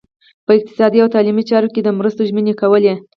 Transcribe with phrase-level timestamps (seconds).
[0.45, 2.93] په اقتصادي او تعلیمي چارو کې د مرستو ژمنې کولې.